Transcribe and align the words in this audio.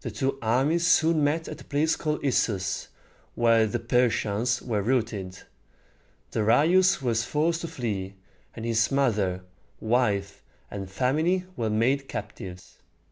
The 0.00 0.10
two 0.10 0.36
armies 0.42 0.84
soon 0.84 1.22
met 1.22 1.46
at 1.46 1.60
a 1.60 1.64
place 1.64 1.94
called 1.94 2.24
Is´sus, 2.24 2.88
where 3.36 3.68
the 3.68 3.78
Persians 3.78 4.60
were 4.60 4.82
routed. 4.82 5.44
Darius 6.32 7.00
was 7.00 7.22
forced 7.22 7.60
to 7.60 7.68
flee, 7.68 8.16
and 8.56 8.64
his 8.64 8.90
mother, 8.90 9.44
wife, 9.78 10.42
and 10.72 10.90
family 10.90 11.44
were 11.54 11.70
made 11.70 12.08
captives. 12.08 12.78